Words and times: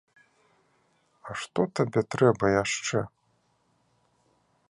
Што 1.41 1.61
табе 1.79 2.01
трэба 2.17 2.45
яшчэ? 2.63 2.99